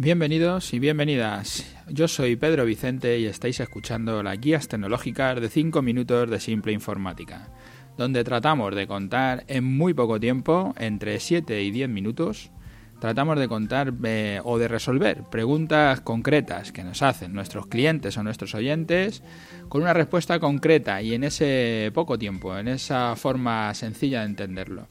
[0.00, 1.66] Bienvenidos y bienvenidas.
[1.88, 6.70] Yo soy Pedro Vicente y estáis escuchando las guías tecnológicas de 5 minutos de simple
[6.70, 7.48] informática,
[7.96, 12.52] donde tratamos de contar en muy poco tiempo, entre 7 y 10 minutos,
[13.00, 18.22] tratamos de contar eh, o de resolver preguntas concretas que nos hacen nuestros clientes o
[18.22, 19.24] nuestros oyentes
[19.68, 24.86] con una respuesta concreta y en ese poco tiempo, en esa forma sencilla de entenderlo.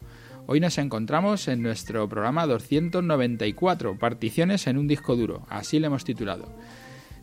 [0.50, 6.06] Hoy nos encontramos en nuestro programa 294, particiones en un disco duro, así le hemos
[6.06, 6.48] titulado.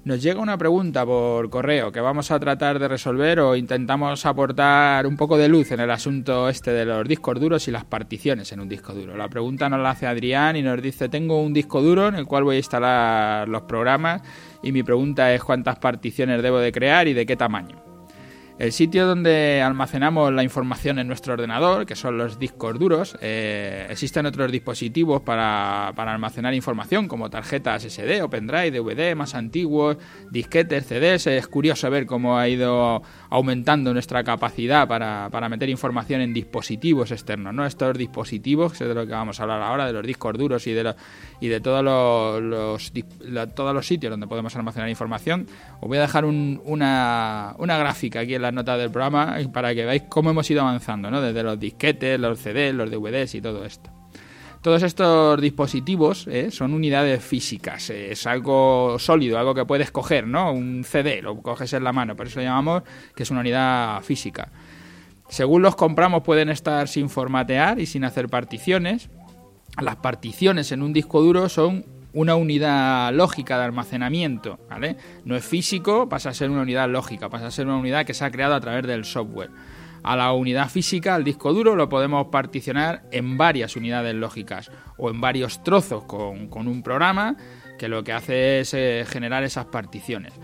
[0.04, 5.06] Nos llega una pregunta por correo que vamos a tratar de resolver o intentamos aportar
[5.06, 8.52] un poco de luz en el asunto este de los discos duros y las particiones
[8.52, 9.16] en un disco duro.
[9.16, 12.26] La pregunta nos la hace Adrián y nos dice, tengo un disco duro en el
[12.26, 14.20] cual voy a instalar los programas
[14.62, 17.93] y mi pregunta es cuántas particiones debo de crear y de qué tamaño.
[18.56, 23.88] El sitio donde almacenamos la información en nuestro ordenador, que son los discos duros, eh,
[23.90, 29.96] existen otros dispositivos para, almacenar información, como tarjetas SD o pendrive, DVD más antiguos,
[30.30, 31.26] disquetes, CDs.
[31.26, 37.52] Es curioso ver cómo ha ido aumentando nuestra capacidad para, meter información en dispositivos externos.
[37.52, 37.66] ¿no?
[37.66, 40.64] Estos dispositivos, que es de lo que vamos a hablar ahora, de los discos duros
[40.68, 40.94] y de,
[41.40, 41.82] y de todos,
[42.40, 42.86] los,
[43.84, 45.48] sitios donde podemos almacenar información.
[45.80, 49.84] Os voy a dejar una, una gráfica aquí en las notas del programa para que
[49.84, 51.20] veáis cómo hemos ido avanzando, ¿no?
[51.20, 53.90] Desde los disquetes, los CDs, los DVDs y todo esto.
[54.64, 56.50] Todos estos dispositivos ¿eh?
[56.50, 60.52] son unidades físicas, es algo sólido, algo que puedes coger, ¿no?
[60.52, 62.82] Un CD, lo coges en la mano, por eso lo llamamos
[63.14, 64.50] que es una unidad física.
[65.28, 69.10] Según los compramos pueden estar sin formatear y sin hacer particiones.
[69.82, 71.84] Las particiones en un disco duro son
[72.14, 74.96] una unidad lógica de almacenamiento, ¿vale?
[75.24, 78.14] No es físico, pasa a ser una unidad lógica, pasa a ser una unidad que
[78.14, 79.50] se ha creado a través del software.
[80.04, 85.10] A la unidad física, al disco duro, lo podemos particionar en varias unidades lógicas o
[85.10, 87.36] en varios trozos con, un programa
[87.78, 90.34] que lo que hace es eh, generar esas particiones.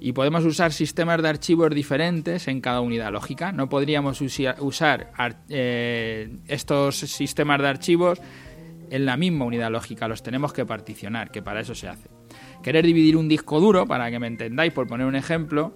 [0.00, 3.50] Y podemos usar sistemas de archivos diferentes en cada unidad lógica.
[3.50, 5.12] No podríamos usar
[5.48, 8.20] eh, estos sistemas de archivos
[8.90, 12.08] en la misma unidad lógica, los tenemos que particionar, que para eso se hace.
[12.62, 15.74] Querer dividir un disco duro, para que me entendáis, por poner un ejemplo,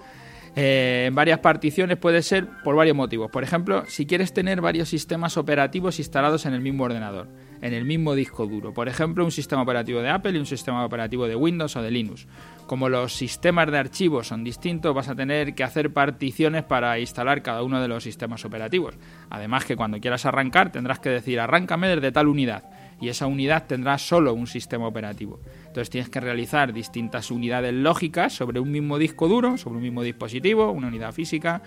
[0.55, 3.31] eh, en varias particiones puede ser por varios motivos.
[3.31, 7.29] Por ejemplo, si quieres tener varios sistemas operativos instalados en el mismo ordenador,
[7.63, 8.75] en el mismo disco duro.
[8.75, 11.91] Por ejemplo, un sistema operativo de Apple y un sistema operativo de Windows o de
[11.91, 12.27] Linux.
[12.67, 17.43] Como los sistemas de archivos son distintos, vas a tener que hacer particiones para instalar
[17.43, 18.95] cada uno de los sistemas operativos.
[19.31, 22.65] Además que cuando quieras arrancar tendrás que decir arráncame desde tal unidad
[23.03, 25.41] y esa unidad tendrá solo un sistema operativo.
[25.67, 30.05] Entonces tienes que realizar distintas unidades lógicas sobre un mismo disco duro, sobre un mismo
[30.05, 31.63] dispositivo, una unidad física,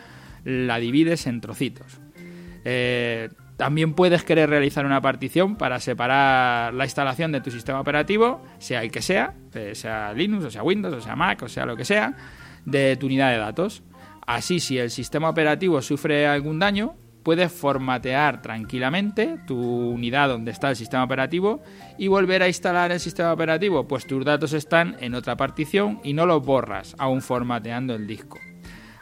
[0.45, 1.99] la divides en trocitos.
[2.63, 8.41] Eh, también puedes querer realizar una partición para separar la instalación de tu sistema operativo,
[8.57, 11.65] sea el que sea, eh, sea Linux, o sea Windows, o sea Mac, o sea
[11.65, 12.15] lo que sea,
[12.63, 13.83] de tu unidad de datos.
[14.25, 20.69] Así, si el sistema operativo sufre algún daño, puedes formatear tranquilamente tu unidad donde está
[20.69, 21.63] el sistema operativo
[21.97, 26.13] y volver a instalar el sistema operativo, pues tus datos están en otra partición y
[26.13, 28.37] no los borras, aún formateando el disco.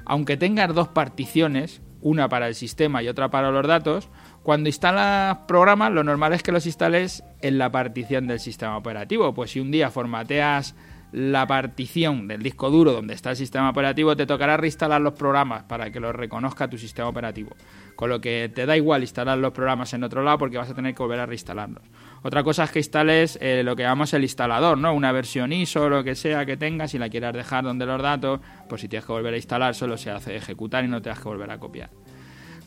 [0.05, 4.07] Aunque tengas dos particiones, una para el sistema y otra para los datos,
[4.41, 9.33] cuando instalas programas lo normal es que los instales en la partición del sistema operativo,
[9.33, 10.75] pues si un día formateas
[11.13, 15.63] la partición del disco duro donde está el sistema operativo, te tocará reinstalar los programas
[15.63, 17.55] para que los reconozca tu sistema operativo.
[17.95, 20.73] Con lo que te da igual instalar los programas en otro lado porque vas a
[20.73, 21.83] tener que volver a reinstalarlos.
[22.23, 24.93] Otra cosa es que instales eh, lo que llamamos el instalador, ¿no?
[24.93, 28.01] Una versión ISO o lo que sea que tengas, si la quieras dejar donde los
[28.01, 31.11] datos, pues si tienes que volver a instalar, solo se hace ejecutar y no te
[31.11, 31.91] has que volver a copiar.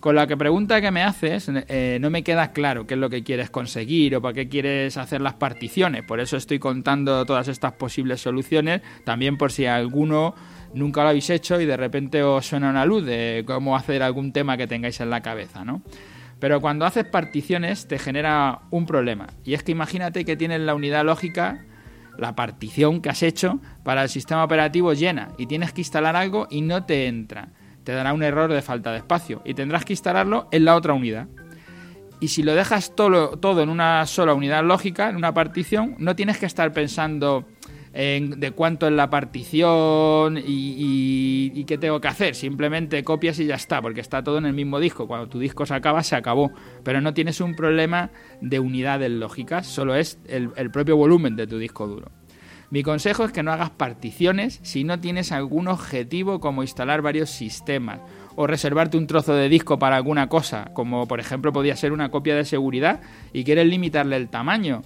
[0.01, 3.11] Con la que pregunta que me haces, eh, no me queda claro qué es lo
[3.11, 6.05] que quieres conseguir o para qué quieres hacer las particiones.
[6.05, 10.35] Por eso estoy contando todas estas posibles soluciones, también por si alguno
[10.75, 14.33] nunca lo habéis hecho y de repente os suena una luz de cómo hacer algún
[14.33, 15.83] tema que tengáis en la cabeza, ¿no?
[16.39, 19.29] Pero cuando haces particiones te genera un problema.
[19.45, 21.65] Y es que imagínate que tienes la unidad lógica,
[22.19, 26.47] la partición que has hecho para el sistema operativo llena y tienes que instalar algo
[26.51, 27.49] y no te entra
[27.87, 30.93] te dará un error de falta de espacio y tendrás que instalarlo en la otra
[30.93, 31.29] unidad.
[32.19, 36.17] Y si lo dejas todo, todo en una sola unidad lógica, en una partición, no
[36.17, 37.47] tienes que estar pensando
[37.93, 42.35] en de cuánto es la partición y, y, qué tengo que hacer.
[42.35, 45.07] Simplemente copias y ya está, porque está todo en el mismo disco.
[45.07, 46.51] Cuando tu disco se acaba, se acabó.
[46.83, 48.11] Pero no tienes un problema
[48.41, 52.11] de unidades lógicas, solo es el propio volumen de tu disco duro.
[52.77, 57.31] Mi consejo es que no hagas particiones si no tienes algún objetivo como instalar varios
[57.31, 58.01] sistemas
[58.35, 62.11] o reservarte un trozo de disco para alguna cosa, como por ejemplo podría ser una
[62.11, 63.01] copia de seguridad
[63.33, 64.83] y quieres limitarle el tamaño.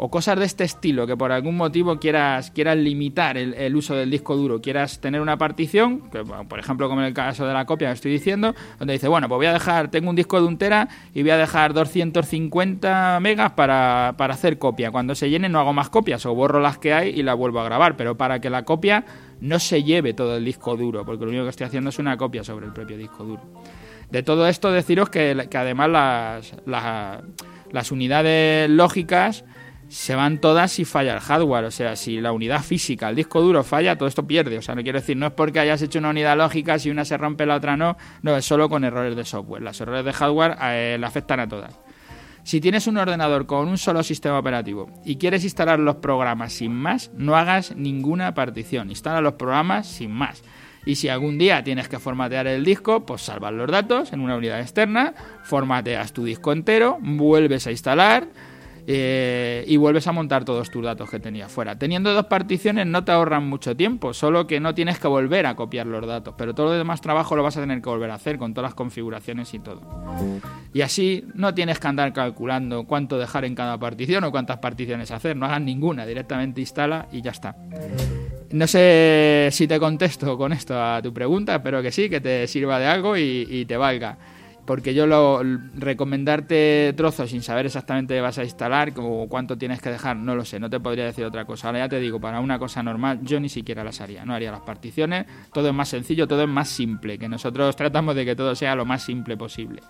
[0.00, 4.10] O cosas de este estilo, que por algún motivo quieras, quieras limitar el, uso del
[4.10, 7.66] disco duro, quieras tener una partición, que, por ejemplo como en el caso de la
[7.66, 10.46] copia que estoy diciendo, donde dice, bueno, pues voy a dejar, tengo un disco de
[10.46, 14.92] un tera y voy a dejar 250 megas para, para hacer copia.
[14.92, 17.58] Cuando se llene no hago más copias o borro las que hay y las vuelvo
[17.58, 19.04] a grabar, pero para que la copia
[19.40, 22.16] no se lleve todo el disco duro, porque lo único que estoy haciendo es una
[22.16, 23.42] copia sobre el propio disco duro.
[24.12, 27.22] De todo esto deciros que, además las,
[27.72, 29.44] las unidades lógicas
[29.88, 31.64] se van todas si falla el hardware.
[31.64, 34.58] O sea, si la unidad física, el disco duro falla, todo esto pierde.
[34.58, 37.04] O sea, no quiero decir, no es porque hayas hecho una unidad lógica, si una
[37.04, 37.96] se rompe, la otra no.
[38.22, 39.62] No, es solo con errores de software.
[39.62, 41.78] Los errores de hardware eh, le afectan a todas.
[42.44, 46.72] Si tienes un ordenador con un solo sistema operativo y quieres instalar los programas sin
[46.72, 48.88] más, no hagas ninguna partición.
[48.88, 50.42] Instala los programas sin más.
[50.86, 54.36] Y si algún día tienes que formatear el disco, pues salvas los datos en una
[54.36, 55.12] unidad externa,
[55.42, 58.28] formateas tu disco entero, vuelves a instalar,
[58.90, 61.78] eh, y vuelves a montar todos tus datos que tenías fuera.
[61.78, 65.56] Teniendo dos particiones no te ahorran mucho tiempo, solo que no tienes que volver a
[65.56, 68.14] copiar los datos, pero todo lo demás trabajo lo vas a tener que volver a
[68.14, 69.82] hacer con todas las configuraciones y todo.
[70.72, 75.10] Y así no tienes que andar calculando cuánto dejar en cada partición o cuántas particiones
[75.10, 77.56] hacer, no hagas ninguna, directamente instala y ya está.
[78.52, 82.46] No sé si te contesto con esto a tu pregunta, espero que sí, que te
[82.46, 84.16] sirva de algo y te valga
[84.68, 85.40] porque yo lo
[85.76, 90.34] recomendarte trozos sin saber exactamente qué vas a instalar o cuánto tienes que dejar, no
[90.34, 91.68] lo sé, no te podría decir otra cosa.
[91.68, 94.52] Ahora ya te digo, para una cosa normal yo ni siquiera las haría, no haría
[94.52, 95.24] las particiones,
[95.54, 98.74] todo es más sencillo, todo es más simple, que nosotros tratamos de que todo sea
[98.74, 99.80] lo más simple posible.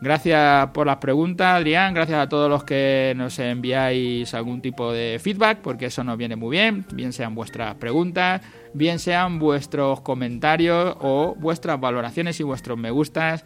[0.00, 1.94] Gracias por las preguntas, Adrián.
[1.94, 6.34] Gracias a todos los que nos enviáis algún tipo de feedback, porque eso nos viene
[6.34, 6.84] muy bien.
[6.92, 8.42] Bien sean vuestras preguntas,
[8.74, 13.44] bien sean vuestros comentarios o vuestras valoraciones y vuestros me gustas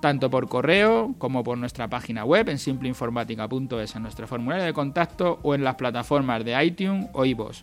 [0.00, 5.38] tanto por correo como por nuestra página web en simpleinformática.es, en nuestro formulario de contacto
[5.42, 7.62] o en las plataformas de iTunes o iVoox.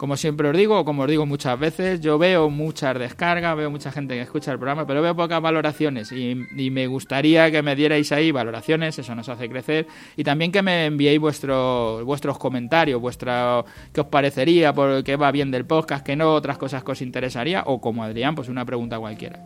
[0.00, 3.70] Como siempre os digo, o como os digo muchas veces, yo veo muchas descargas, veo
[3.70, 6.34] mucha gente que escucha el programa, pero veo pocas valoraciones y,
[6.70, 9.86] me gustaría que me dierais ahí valoraciones, eso nos hace crecer,
[10.16, 13.62] y también que me enviéis vuestros vuestros comentarios, vuestra,
[13.92, 17.02] qué os parecería, por qué va bien del podcast, qué no, otras cosas que os
[17.02, 19.44] interesaría, o como Adrián, pues una pregunta cualquiera.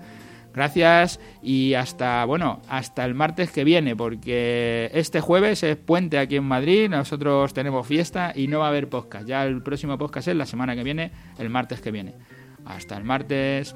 [0.55, 6.37] Gracias y hasta, bueno, hasta el martes que viene, porque este jueves es puente aquí
[6.37, 9.27] en Madrid, nosotros tenemos fiesta y no va a haber podcast.
[9.27, 12.15] Ya el próximo podcast es la semana que viene, el martes que viene.
[12.65, 13.75] Hasta el martes.